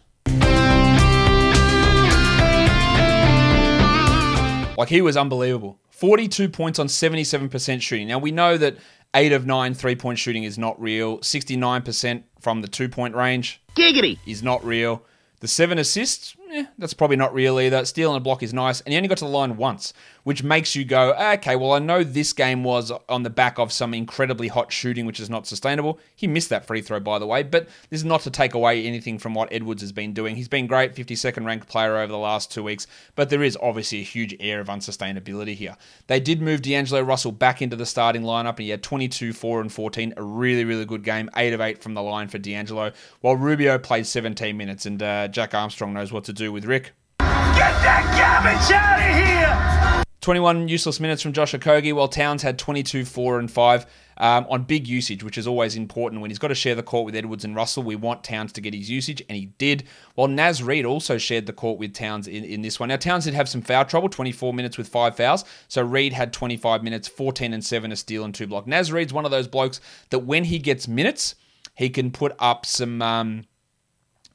[4.77, 5.80] Like he was unbelievable.
[5.99, 8.07] 42 points on 77% shooting.
[8.07, 8.77] Now we know that
[9.15, 11.17] 8 of 9 three point shooting is not real.
[11.19, 14.19] 69% from the two point range Giggity.
[14.27, 15.03] is not real.
[15.39, 17.86] The 7 assists, eh, that's probably not real either.
[17.86, 18.81] Stealing a block is nice.
[18.81, 21.79] And he only got to the line once, which makes you go, okay, well, I
[21.79, 25.47] know this game was on the back of some incredibly hot shooting, which is not
[25.47, 25.99] sustainable.
[26.15, 28.86] He missed that free throw, by the way, but this is not to take away
[28.86, 30.36] anything from what Edwards has been doing.
[30.36, 33.99] He's been great, 52nd ranked player over the last two weeks, but there is obviously
[33.99, 35.75] a huge air of unsustainability here.
[36.07, 39.62] They did move D'Angelo Russell back into the starting lineup, and he had 22, 4,
[39.62, 40.13] and 14.
[40.17, 41.29] A really, really good game.
[41.36, 45.27] 8 of 8 from the line for D'Angelo, while Rubio played 17 minutes, and uh,
[45.27, 46.91] Jack Armstrong knows what to do with Rick.
[47.19, 50.04] Get that garbage out of here!
[50.28, 53.86] 21 useless minutes from Josh Okogie, while Towns had 22, 4, and 5
[54.17, 56.21] um, on big usage, which is always important.
[56.21, 58.62] When he's got to share the court with Edwards and Russell, we want Towns to
[58.62, 59.86] get his usage, and he did.
[60.15, 62.89] While Naz Reid also shared the court with Towns in, in this one.
[62.89, 65.45] Now, Towns did have some foul trouble, 24 minutes with five fouls.
[65.69, 68.67] So Reid had 25 minutes, 14 and 7, a steal and two block.
[68.67, 71.36] Naz Reid's one of those blokes that when he gets minutes,
[71.76, 73.02] he can put up some.
[73.02, 73.45] Um,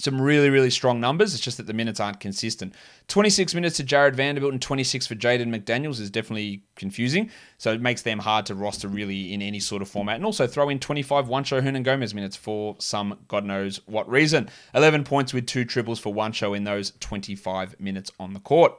[0.03, 1.33] some really, really strong numbers.
[1.33, 2.75] It's just that the minutes aren't consistent.
[3.07, 7.31] 26 minutes to Jarred Vanderbilt and 26 for Jaden McDaniels is definitely confusing.
[7.57, 10.17] So it makes them hard to roster really in any sort of format.
[10.17, 14.51] And also throw in 25 Juancho Hernangomez minutes for some God knows what reason.
[14.75, 18.73] 11 points with two triples for Juancho in those 25 minutes on the court.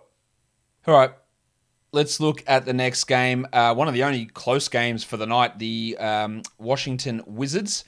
[0.86, 1.12] All right.
[1.94, 3.48] Let's look at the next game.
[3.54, 7.86] Uh, one of the only close games for the night the um, Washington Wizards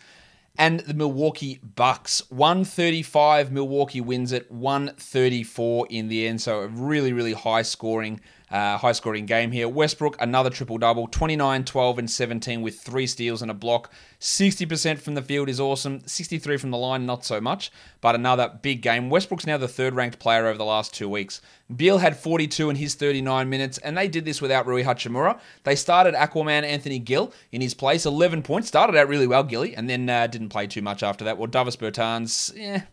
[0.58, 2.22] and the Milwaukee Bucks.
[2.30, 6.42] 135, Milwaukee wins it, 134 in the end.
[6.42, 9.68] So a really, really high scoring Uh, high scoring game here.
[9.68, 13.92] Westbrook, another triple double 29, 12, and 17 with three steals and a block.
[14.20, 16.02] 60% from the field is awesome.
[16.06, 19.10] 63 from the line, not so much, but another big game.
[19.10, 21.42] Westbrook's now the third ranked player over the last two weeks.
[21.76, 25.40] Beal had 42 in his 39 minutes, and they did this without Rui Hachimura.
[25.64, 28.68] They started Aquaman Anthony Gill in his place, 11 points.
[28.68, 31.40] Started out really well, Gilly, and then uh, didn't play too much after that.
[31.40, 32.84] Well, Davis Bertans, yeah,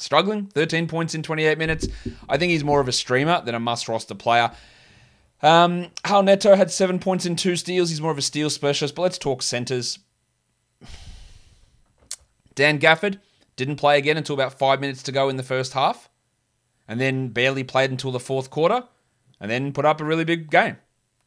[0.00, 0.46] struggling.
[0.46, 1.88] 13 points in 28 minutes.
[2.28, 4.50] I think he's more of a streamer than a must roster player.
[5.42, 7.90] Um, Raul Neto had seven points in two steals.
[7.90, 9.98] He's more of a steal specialist, but let's talk centers.
[12.54, 13.20] Dan Gafford
[13.56, 16.10] didn't play again until about five minutes to go in the first half,
[16.86, 18.84] and then barely played until the fourth quarter,
[19.40, 20.76] and then put up a really big game.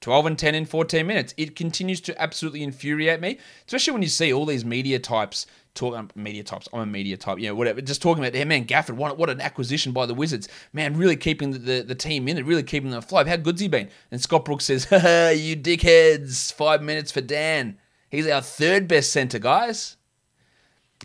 [0.01, 1.33] 12 and 10 in 14 minutes.
[1.37, 5.99] It continues to absolutely infuriate me, especially when you see all these media types talking
[5.99, 6.67] um, media types.
[6.73, 7.81] I'm a media type, you know, whatever.
[7.81, 10.47] Just talking about, hey, man, Gafford, what, what an acquisition by the Wizards.
[10.71, 13.27] Man, really keeping the, the, the team in it, really keeping them afloat.
[13.27, 13.89] How good's he been?
[14.11, 17.77] And Scott Brooks says, you dickheads, five minutes for Dan.
[18.09, 19.97] He's our third best center, guys.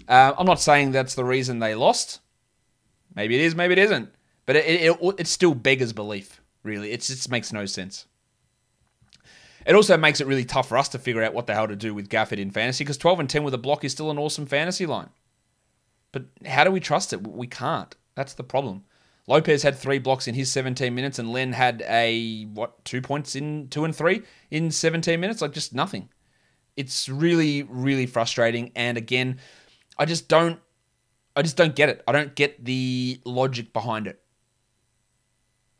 [0.06, 2.20] Uh, I'm not saying that's the reason they lost.
[3.14, 4.10] Maybe it is, maybe it isn't.
[4.46, 6.92] But it, it, it, it still beggars belief, really.
[6.92, 8.06] It just makes no sense.
[9.68, 11.76] It also makes it really tough for us to figure out what the hell to
[11.76, 14.18] do with Gafford in fantasy because 12 and 10 with a block is still an
[14.18, 15.10] awesome fantasy line.
[16.10, 17.26] But how do we trust it?
[17.26, 17.94] We can't.
[18.14, 18.84] That's the problem.
[19.26, 23.36] Lopez had three blocks in his 17 minutes, and Len had a what two points
[23.36, 26.08] in two and three in 17 minutes, like just nothing.
[26.78, 28.72] It's really, really frustrating.
[28.74, 29.38] And again,
[29.98, 30.60] I just don't,
[31.36, 32.02] I just don't get it.
[32.08, 34.18] I don't get the logic behind it.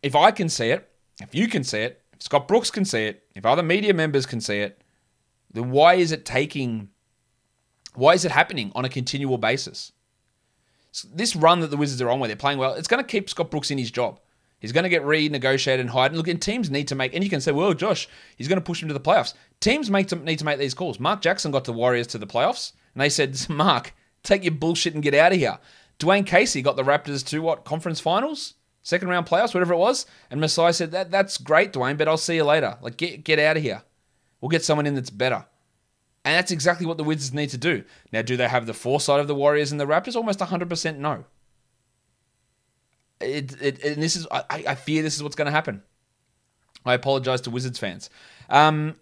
[0.03, 0.91] If I can see it,
[1.23, 4.27] if you can see it, if Scott Brooks can see it, if other media members
[4.27, 4.83] can see it,
[5.53, 6.91] then why is it taking,
[7.95, 9.93] why is it happening on a continual basis?
[10.93, 13.09] So this run that the Wizards are on, where they're playing well, it's going to
[13.09, 14.21] keep Scott Brooks in his job.
[14.59, 16.11] He's going to get renegotiated and hired.
[16.11, 18.59] And look, and teams need to make, and you can say, well, Josh, he's going
[18.59, 19.35] to push him to the playoffs.
[19.61, 20.99] Teams make to, need to make these calls.
[20.99, 24.95] Mark Jackson got the Warriors to the playoffs, and they said, Mark, take your bullshit
[24.95, 25.59] and get out of here.
[26.01, 28.55] Dwane Casey got the Raptors to what, conference finals?
[28.89, 30.07] Second round playoffs, whatever it was.
[30.31, 32.79] And Masai said, that that's great, Dwane, but I'll see you later.
[32.81, 33.83] Like, get, get out of here.
[34.41, 35.45] We'll get someone in that's better.
[36.25, 37.85] And that's exactly what the Wizards need to do.
[38.15, 40.17] Now, do they have the foresight of the Warriors and the Raptors?
[40.17, 41.27] Almost 100% no.
[43.21, 45.83] It, it, and this is, I, I fear this is what's going to happen.
[46.87, 48.09] I apologize to Wizards fans.
[48.49, 48.95] Um,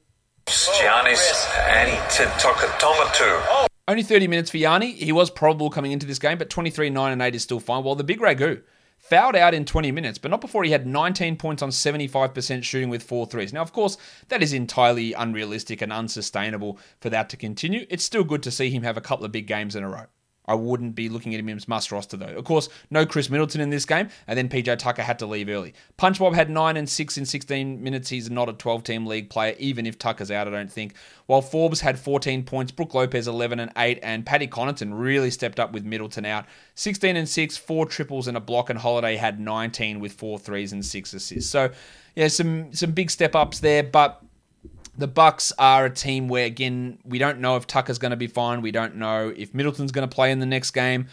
[0.46, 3.68] Giannis Antetokounmpo.
[3.86, 4.94] Only 30 minutes for Yanni.
[4.94, 7.84] He was probable coming into this game, but 23, 9, and 8 is still fine.
[7.84, 8.62] While the big Ragu,
[8.98, 12.88] fouled out in 20 minutes, but not before he had 19 points on 75% shooting
[12.88, 13.52] with four threes.
[13.52, 13.96] Now, of course,
[14.28, 17.86] that is entirely unrealistic and unsustainable for that to continue.
[17.88, 20.06] It's still good to see him have a couple of big games in a row.
[20.48, 22.26] I wouldn't be looking at him as must roster though.
[22.26, 25.48] Of course, no Khris Middleton in this game, and then PJ Tucker had to leave
[25.48, 25.74] early.
[25.96, 28.08] Punch Bob had 9 and 6 in 16 minutes.
[28.08, 30.94] He's not a 12 team league player, even if Tucker's out, I don't think.
[31.26, 35.58] While Forbes had 14 points, Brook Lopez 11 and 8, and Paddy Connaughton really stepped
[35.58, 36.46] up with Middleton out.
[36.74, 40.72] 16 and 6, four triples and a block, and Holiday had 19 with four threes
[40.72, 41.50] and six assists.
[41.50, 41.70] So,
[42.14, 44.22] yeah, some some big step ups there, but
[44.98, 48.26] the Bucks are a team where again we don't know if Tucker's going to be
[48.26, 48.62] fine.
[48.62, 51.08] We don't know if Middleton's going to play in the next game,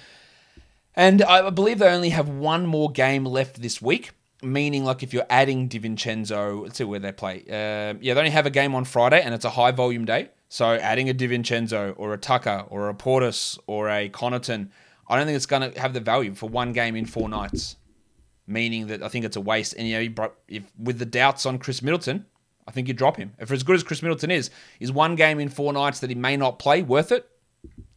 [0.95, 4.11] and I believe they only have one more game left this week.
[4.41, 7.43] Meaning, like if you're adding DiVincenzo, let's see where they play.
[7.47, 10.29] Uh, yeah, they only have a game on Friday, and it's a high volume day.
[10.49, 14.69] So adding a DiVincenzo or a Tucker or a Portis or a Connaughton,
[15.07, 17.77] I don't think it's going to have the value for one game in four nights.
[18.45, 19.73] Meaning that I think it's a waste.
[19.77, 22.25] And you know, if with the doubts on Khris Middleton,
[22.67, 23.33] I think you drop him.
[23.39, 24.49] If for as good as Khris Middleton is,
[24.79, 27.29] is one game in four nights that he may not play worth it?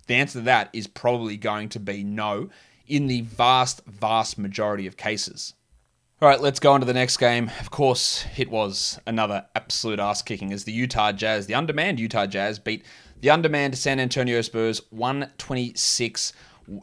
[0.06, 2.48] The answer to that is probably going to be no
[2.86, 5.54] in the vast, vast majority of cases.
[6.22, 7.50] All right, let's go on to the next game.
[7.60, 12.26] Of course, it was another absolute ass kicking as the Utah Jazz, the undermanned Utah
[12.26, 12.84] Jazz, beat
[13.20, 16.32] the undermanned San Antonio Spurs 126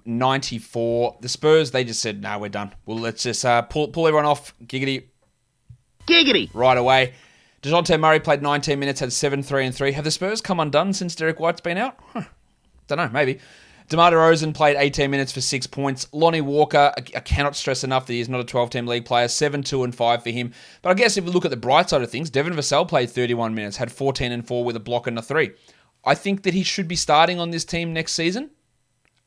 [0.05, 1.17] 94.
[1.21, 2.73] The Spurs, they just said, no, nah, we're done.
[2.85, 4.53] Well, let's just uh, pull, pull everyone off.
[4.63, 5.05] Giggity.
[6.07, 6.49] Giggity.
[6.53, 7.13] Right away.
[7.63, 9.93] DeJounte Murray played 19 minutes, had 7 3 and 3.
[9.93, 11.97] Have the Spurs come undone since Derrick White's been out?
[12.09, 12.23] Huh.
[12.87, 13.39] Don't know, maybe.
[13.87, 16.07] DeMar DeRozan played 18 minutes for six points.
[16.11, 19.27] Lonnie Walker, I cannot stress enough that he's not a 12 team league player.
[19.29, 20.51] 7, 2, and 5 for him.
[20.81, 23.09] But I guess if we look at the bright side of things, Devin Vassell played
[23.09, 25.51] 31 minutes, had 14 and 4 with a block and a 3.
[26.05, 28.51] I think that he should be starting on this team next season.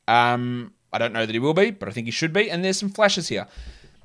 [0.08, 2.50] Um, I don't know that he will be, but I think he should be.
[2.50, 3.46] And there's some flashes here.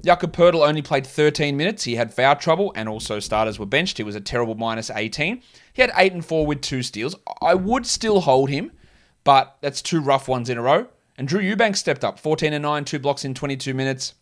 [0.03, 1.83] Jakob Poeltl only played 13 minutes.
[1.83, 3.97] He had foul trouble, and also starters were benched.
[3.97, 5.41] He was a terrible minus 18.
[5.73, 7.15] He had 8 and 4 with two steals.
[7.41, 8.71] I would still hold him,
[9.23, 10.87] but that's two rough ones in a row.
[11.17, 14.15] And Drew Eubanks stepped up 14 and 9, two blocks in 22 minutes.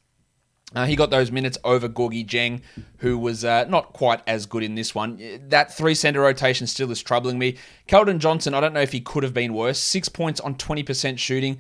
[0.75, 2.61] Uh, he got those minutes over Gorgui Dieng,
[2.97, 5.39] who was uh, not quite as good in this one.
[5.47, 7.57] That three center rotation still is troubling me.
[7.87, 9.79] Keldon Johnson, I don't know if he could have been worse.
[9.79, 11.57] Six points on 20% shooting.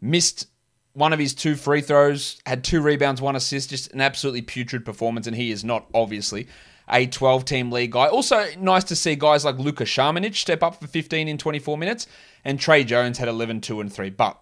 [0.00, 0.46] Missed
[0.94, 3.70] one of his two free throws, had two rebounds, one assist.
[3.70, 6.46] Just an absolutely putrid performance, and he is not, obviously,
[6.88, 8.06] a 12 team league guy.
[8.06, 12.06] Also, nice to see guys like Luka Samanic step up for 15 in 24 minutes,
[12.44, 14.10] and Tre Jones had 11, 2, and 3.
[14.10, 14.40] But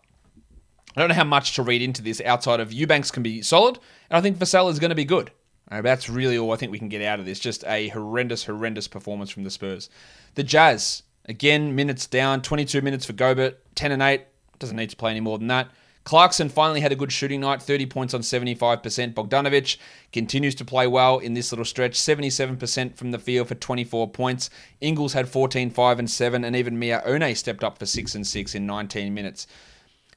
[0.94, 3.78] I don't know how much to read into this outside of Eubanks can be solid,
[4.10, 5.30] and I think Vassell is going to be good.
[5.70, 7.38] Uh, that's really all I think we can get out of this.
[7.38, 9.88] Just a horrendous, horrendous performance from the Spurs.
[10.34, 14.22] The Jazz, again, minutes down, 22 minutes for Gobert, 10 and 8.
[14.58, 15.70] Doesn't need to play any more than that.
[16.04, 19.14] Clarkson finally had a good shooting night, 30 points on 75%.
[19.14, 19.76] Bogdanovich
[20.12, 24.50] continues to play well in this little stretch, 77% from the field for 24 points.
[24.80, 28.26] Ingles had 14, 5, and 7, and even Miye Oni stepped up for 6 and
[28.26, 29.46] 6 in 19 minutes.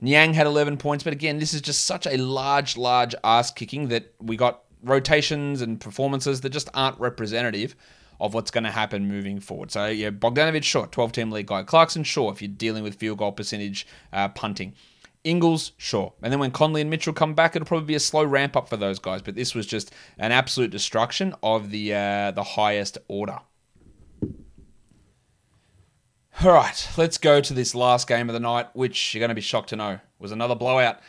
[0.02, 3.88] Niang had 11 points, but again, this is just such a large, large ass kicking
[3.89, 7.76] that we got rotations and performances that just aren't representative
[8.19, 9.71] of what's going to happen moving forward.
[9.71, 11.63] So, yeah, Bogdanovich, sure, 12 team league guy.
[11.63, 14.74] Clarkson, sure, if you're dealing with field goal percentage uh, punting.
[15.25, 16.13] Ingles, sure.
[16.21, 18.69] And then when Conley and Mitchell come back, it'll probably be a slow ramp up
[18.69, 19.21] for those guys.
[19.21, 23.39] But this was just an absolute destruction of the uh, the highest order.
[26.43, 29.35] All right, let's go to this last game of the night, which you're going to
[29.35, 30.99] be shocked to know was another blowout.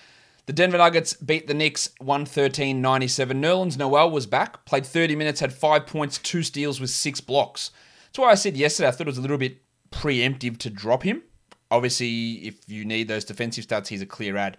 [0.46, 3.42] The Denver Nuggets beat the Knicks 113 97.
[3.42, 7.72] Nerlens Noel was back, played 30 minutes, had five points, two steals with six blocks.
[8.06, 11.02] That's why I said yesterday I thought it was a little bit preemptive to drop
[11.02, 11.22] him.
[11.70, 14.56] Obviously, if you need those defensive stats, he's a clear ad.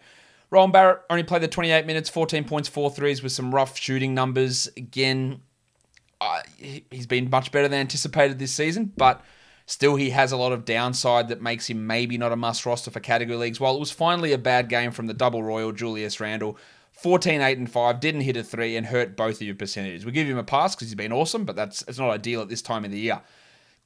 [0.50, 4.14] Rowan Barrett only played the 28 minutes, 14 points, four threes with some rough shooting
[4.14, 4.70] numbers.
[4.78, 5.42] Again,
[6.22, 9.24] uh, he's been much better than anticipated this season, but
[9.70, 12.90] Still, he has a lot of downside that makes him maybe not a must roster
[12.90, 13.60] for category leagues.
[13.60, 16.58] While it was finally a bad game from the double royal Julius Randle,
[16.94, 20.06] 14, 8, and 5, didn't hit a 3 and hurt both of your percentages.
[20.06, 22.48] We give him a pass because he's been awesome, but that's it's not ideal at
[22.48, 23.22] this time of the year.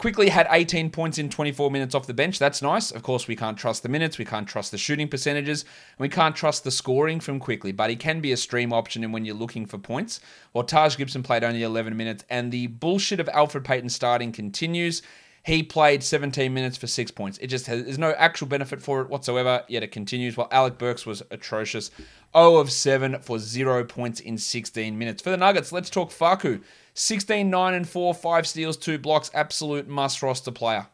[0.02, 2.40] Quickley had 18 points in 24 minutes off the bench.
[2.40, 2.90] That's nice.
[2.90, 6.10] Of course, we can't trust the minutes, we can't trust the shooting percentages, and we
[6.10, 9.26] can't trust the scoring from Quickley, but he can be a stream option in when
[9.26, 10.20] you're looking for points.
[10.54, 15.04] While Taj Gibson played only 11 minutes, and the bullshit of Elfrid Payton starting continues.
[15.44, 17.38] He played 17 minutes for six points.
[17.38, 20.36] It just has, there's no actual benefit for it whatsoever, yet it continues.
[20.36, 21.92] While Alec Burks was atrocious.
[22.36, 25.22] 0 of 7 for 0 points in 16 minutes.
[25.22, 26.62] For the Nuggets, let's talk Facu.
[26.94, 29.32] 16, 9, and 4, 5 steals, 2 blocks.
[29.34, 30.88] Absolute must roster player.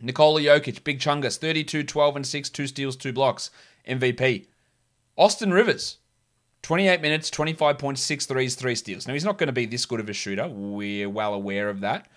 [0.00, 3.50] Nikola Jokic, Big Chungus, 32, 12, and 6, 2 steals, 2 blocks.
[3.88, 4.46] MVP.
[5.16, 5.98] Austin Rivers,
[6.62, 9.06] 28 minutes, 25 points, 6 threes, 3 steals.
[9.06, 10.48] Now, he's not going to be this good of a shooter.
[10.48, 12.08] We're well aware of that.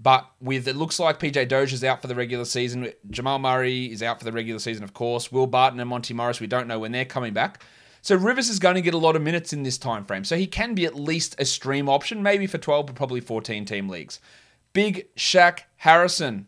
[0.00, 2.92] But with it looks like PJ is out for the regular season.
[3.10, 5.30] Jamal Murray is out for the regular season, of course.
[5.30, 7.62] Will Barton and Monte Morris, we don't know when they're coming back.
[8.02, 10.24] So Rivers is going to get a lot of minutes in this time frame.
[10.24, 13.64] So he can be at least a stream option, maybe for 12, but probably 14
[13.64, 14.20] team leagues.
[14.72, 16.46] Big Shaq Harrison.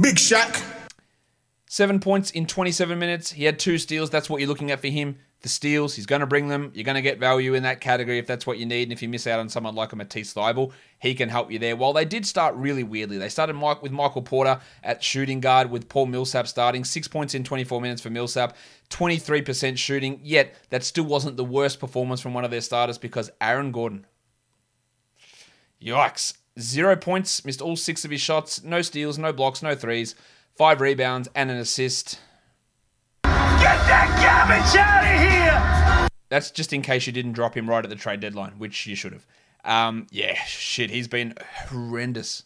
[0.00, 0.62] Big Shaq.
[1.68, 3.32] Seven points in 27 minutes.
[3.32, 4.10] He had two steals.
[4.10, 5.94] That's what you're looking at for him the steals.
[5.94, 6.70] He's going to bring them.
[6.74, 8.84] You're going to get value in that category if that's what you need.
[8.84, 11.58] And if you miss out on someone like a Matisse Thybulle, he can help you
[11.58, 11.76] there.
[11.76, 15.70] While they did start really weirdly, they started Mike with Michael Porter at shooting guard
[15.70, 16.84] with Paul Millsap starting.
[16.84, 18.56] Six points in 24 minutes for Millsap,
[18.90, 20.20] 23% shooting.
[20.22, 24.06] Yet that still wasn't the worst performance from one of their starters because Aaron Gordon.
[25.82, 26.36] Yikes.
[26.58, 30.14] Zero points, missed all six of his shots, no steals, no blocks, no threes,
[30.56, 32.18] five rebounds, and an assist.
[33.70, 36.08] Get that garbage out of here!
[36.28, 38.96] That's just in case you didn't drop him right at the trade deadline, which you
[38.96, 39.24] should have.
[39.64, 41.34] Um, yeah, shit, he's been
[41.68, 42.42] horrendous.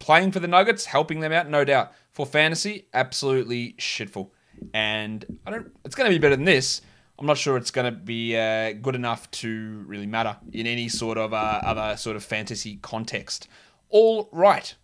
[0.00, 1.92] Playing for the Nuggets, helping them out, no doubt.
[2.10, 4.30] For fantasy, absolutely shitful.
[4.74, 5.70] And I don't.
[5.84, 6.80] It's going to be better than this.
[7.20, 10.88] I'm not sure it's going to be uh, good enough to really matter in any
[10.88, 13.46] sort of uh, other sort of fantasy context.
[13.88, 14.74] All right.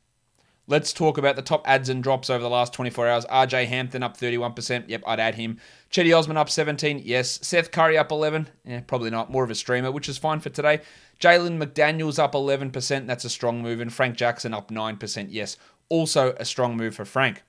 [0.69, 3.25] Let's talk about the top ads and drops over the last 24 hours.
[3.27, 4.89] RJ Hampton up 31%.
[4.89, 5.61] Yep, I'd add him.
[5.93, 7.03] Cedi Osman up 17.
[7.05, 7.39] Yes.
[7.41, 8.49] Seth Curry up 11.
[8.65, 9.31] Yeah, probably not.
[9.31, 10.81] More of a streamer, which is fine for today.
[11.21, 13.07] Jalen McDaniels up 11%.
[13.07, 13.81] That's a strong move.
[13.81, 15.29] And Frank Jackson up 9%.
[15.31, 15.57] Yes.
[15.89, 17.45] Also a strong move for Frank.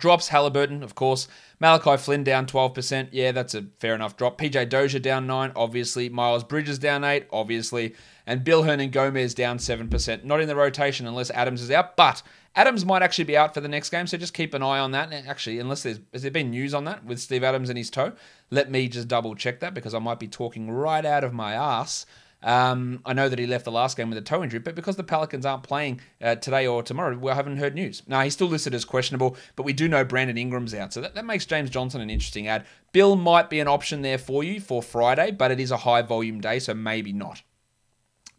[0.00, 1.28] Drops Halliburton, of course.
[1.60, 3.08] Malachi Flynn down 12%.
[3.12, 4.38] Yeah, that's a fair enough drop.
[4.38, 6.08] PJ Dozier down 9, obviously.
[6.08, 7.94] Miles Bridges down 8, obviously.
[8.26, 10.24] And Bill Hernangomez down 7%.
[10.24, 12.22] Not in the rotation unless Adams is out, but
[12.56, 14.90] Adams might actually be out for the next game, so just keep an eye on
[14.90, 15.12] that.
[15.12, 18.12] Actually, unless there's has there been news on that with Steve Adams and his toe,
[18.50, 21.52] let me just double check that because I might be talking right out of my
[21.54, 22.06] ass.
[22.42, 24.96] Um, I know that he left the last game with a toe injury, but because
[24.96, 28.02] the Pelicans aren't playing uh, today or tomorrow, we haven't heard news.
[28.06, 30.92] Now, he's still listed as questionable, but we do know Brandon Ingram's out.
[30.92, 32.64] So that, that makes James Johnson an interesting ad.
[32.92, 36.02] Bill might be an option there for you for Friday, but it is a high
[36.02, 37.42] volume day, so maybe not.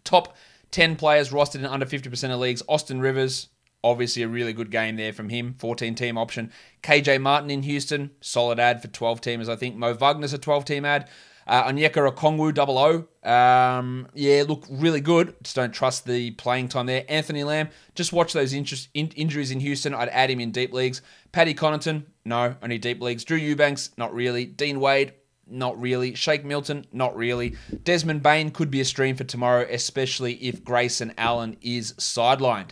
[0.04, 0.36] Top
[0.72, 2.64] 10 players rostered in under 50% of leagues.
[2.68, 3.50] Austin Rivers,
[3.84, 5.56] obviously a really good game there from him.
[5.60, 6.52] 14 team option.
[6.82, 9.76] KJ Martin in Houston, solid ad for 12 teamers, I think.
[9.76, 11.08] Mo Wagner's a 12 team ad.
[11.48, 13.30] Uh, Onyeka Okongwu, double O.
[13.30, 15.36] Um, yeah, look really good.
[15.44, 17.04] Just don't trust the playing time there.
[17.10, 19.94] Anthony Lamb, just watch those interest, in, injuries in Houston.
[19.94, 21.02] I'd add him in deep leagues.
[21.32, 23.24] Paddy Connaughton, no, only deep leagues.
[23.24, 24.46] Drew Eubanks, not really.
[24.46, 25.14] Dean Wade,
[25.48, 26.16] not really.
[26.16, 27.56] Shake Milton, not really.
[27.84, 32.70] Desmond Bane could be a stream for tomorrow, especially if Grayson Allen is sidelined.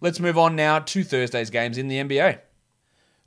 [0.00, 2.40] Let's move on now to Thursday's games in the NBA.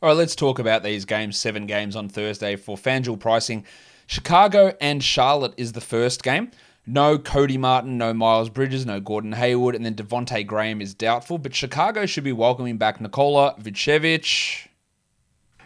[0.01, 3.65] All right, let's talk about these games, seven games on Thursday for FanDuel pricing.
[4.07, 6.51] Chicago and Charlotte is the first game.
[6.85, 11.39] No Cody Martin, no Miles Bridges, no Gordon Hayward, and then Devonte Graham is doubtful.
[11.39, 14.67] But Chicago should be welcoming back Nikola Vucevic.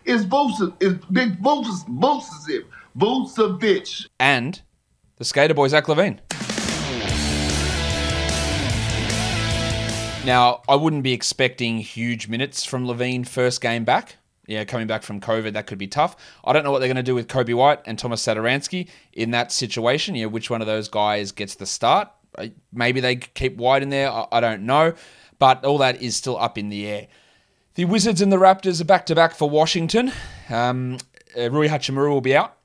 [0.06, 0.74] It's Vucevic.
[0.80, 2.66] It's Big Vucevic.
[2.98, 4.08] Vucevic.
[4.20, 4.62] And
[5.18, 6.20] the skater boy Zach LaVine.
[10.26, 14.16] Now, I wouldn't be expecting huge minutes from LaVine first game back
[14.50, 16.16] yeah, coming back from COVID, that could be tough.
[16.44, 19.30] I don't know what they're going to do with Coby White and Thomas Satoransky in
[19.32, 20.16] that situation.
[20.16, 22.10] Yeah, which one of those guys gets the start?
[22.74, 24.12] Maybe they keep White in there.
[24.32, 24.96] I don't know.
[25.38, 27.08] But all that is still up in the air.
[27.76, 30.12] The Wizards and the Raptors are back to back for Washington.
[30.50, 30.98] Um,
[31.38, 32.58] uh, Rui Hachimura will be out.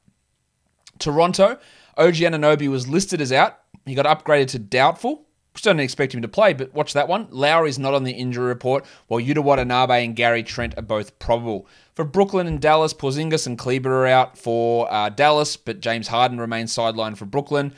[0.99, 1.59] Toronto,
[1.99, 3.59] OG Anunoby was listed as out.
[3.85, 5.27] He got upgraded to doubtful.
[5.57, 7.29] Still don't expect him to play, but watch that one.
[7.31, 11.69] Lowry's not on the injury report, while Yuta Watanabe and Gary Trent are both probable.
[11.95, 16.41] For Brooklyn and Dallas, Porzingis and Kleber are out for uh, Dallas, but James Harden
[16.41, 17.73] remains sidelined for Brooklyn.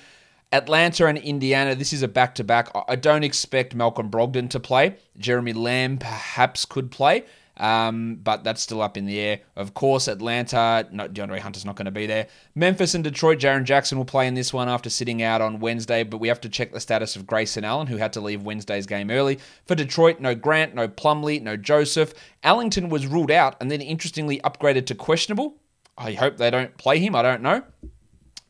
[0.52, 2.70] Atlanta and Indiana, this is a back to back.
[2.88, 4.96] I don't expect Malcolm Brogdon to play.
[5.18, 7.24] Jeremy Lamb perhaps could play.
[7.58, 9.40] Um, but that's still up in the air.
[9.56, 12.26] Of course, Atlanta, no, DeAndre Hunter's not going to be there.
[12.54, 16.02] Memphis and Detroit, Jaren Jackson will play in this one after sitting out on Wednesday,
[16.02, 18.86] but we have to check the status of Grayson Allen, who had to leave Wednesday's
[18.86, 19.38] game early.
[19.64, 22.12] For Detroit, no Grant, no Plumlee, no Joseph.
[22.42, 25.56] Allington was ruled out and then interestingly upgraded to questionable.
[25.96, 27.14] I hope they don't play him.
[27.14, 27.62] I don't know.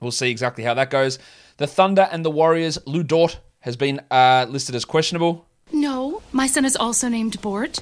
[0.01, 1.19] We'll see exactly how that goes.
[1.59, 5.47] The Thunder and the Warriors, Lu Dort has been uh, listed as questionable.
[5.73, 7.81] No, my son is also named Bort.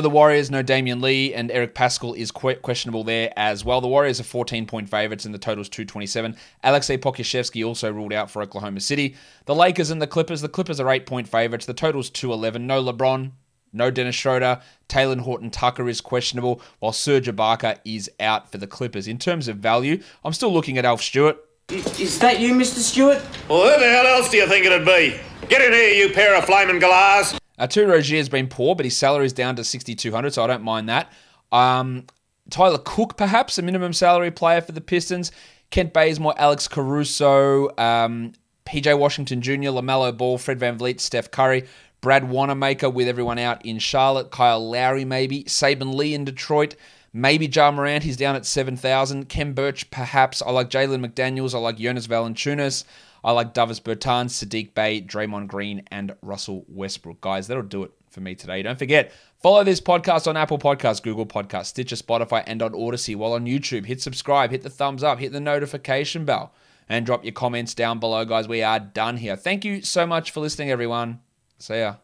[0.00, 3.82] For the Warriors, no Damion Lee and Eric Paschall is questionable there as well.
[3.82, 6.36] The Warriors are 14 point favourites and the total is 227.
[6.64, 9.14] Alexei Pokusevski also ruled out for Oklahoma City.
[9.44, 11.66] The Lakers and the Clippers, the Clippers are 8 point favourites.
[11.66, 12.66] The total is 211.
[12.66, 13.32] No LeBron,
[13.74, 14.62] no Dennis Schroeder.
[14.88, 19.06] Talen Horton Tucker is questionable, while Serge Ibaka is out for the Clippers.
[19.06, 21.36] In terms of value, I'm still looking at Alf Stewart.
[21.68, 22.78] Is that you, Mr.
[22.78, 23.20] Stewart?
[23.50, 25.20] Well, who the hell else do you think it'd be?
[25.50, 27.38] Get in here, you pair of flaming galahs.
[27.60, 30.46] Uh, Terry Rozier has been poor, but his salary is down to 6200 so I
[30.46, 31.12] don't mind that.
[31.52, 32.06] Um,
[32.48, 35.30] Tyler Cook, perhaps, a minimum salary player for the Pistons.
[35.70, 38.32] Kent Bazemore, Alex Caruso, um,
[38.64, 41.66] PJ Washington Jr., LaMelo Ball, Fred Van VanVleet, Steph Curry,
[42.00, 46.74] Brad Wanamaker with everyone out in Charlotte, Kyle Lowry maybe, Saben Lee in Detroit,
[47.12, 50.40] maybe Ja Morant, he's down at 7,000, Khem Birch perhaps.
[50.42, 52.84] I like Jalen McDaniels, I like Jonas Valanciunas.
[53.24, 57.20] I like Davis Bertans, Saddiq Bey, Draymond Green, and Russell Westbrook.
[57.20, 58.62] Guys, that'll do it for me today.
[58.62, 63.16] Don't forget, follow this podcast on Apple Podcasts, Google Podcasts, Stitcher, Spotify, and on Odysee.
[63.16, 66.52] While on YouTube, hit subscribe, hit the thumbs up, hit the notification bell,
[66.88, 68.48] and drop your comments down below, guys.
[68.48, 69.36] We are done here.
[69.36, 71.20] Thank you so much for listening, everyone.
[71.58, 71.96] See ya.